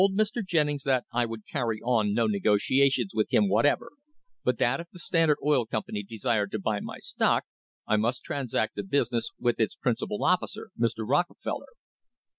[0.01, 0.43] I told Mr.
[0.43, 3.91] Jennings that I would carry on no negotia tions with him whatever,
[4.43, 7.43] but that if the Standard Oil Company desired to buy my stock
[7.85, 11.07] I must transact the business with its principal officer, Mr.
[11.07, 11.67] Rockefeller.